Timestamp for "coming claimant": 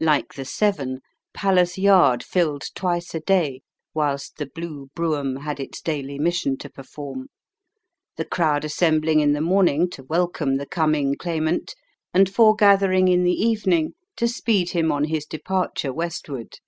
10.66-11.74